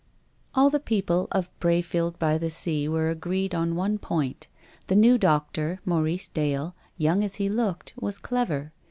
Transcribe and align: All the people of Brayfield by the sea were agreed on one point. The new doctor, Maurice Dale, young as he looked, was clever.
All 0.55 0.71
the 0.71 0.79
people 0.79 1.27
of 1.31 1.51
Brayfield 1.59 2.17
by 2.17 2.39
the 2.39 2.49
sea 2.49 2.87
were 2.89 3.09
agreed 3.11 3.53
on 3.53 3.75
one 3.75 3.99
point. 3.99 4.47
The 4.87 4.95
new 4.95 5.19
doctor, 5.19 5.79
Maurice 5.85 6.27
Dale, 6.27 6.73
young 6.97 7.23
as 7.23 7.35
he 7.35 7.49
looked, 7.49 7.93
was 8.01 8.17
clever. 8.17 8.73